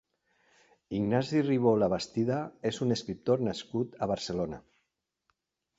[0.99, 2.41] Ignasi Ribó Labastida
[2.73, 4.63] és un escriptor nascut a Barcelona.